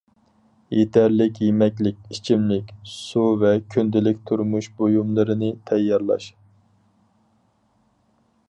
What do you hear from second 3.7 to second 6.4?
كۈندىلىك تۇرمۇش بۇيۇملىرىنى تەييارلاش.